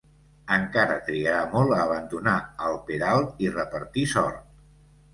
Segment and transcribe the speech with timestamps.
[0.53, 2.35] Encara trigarà molt a abandonar
[2.71, 4.47] el peralt i repartir sort.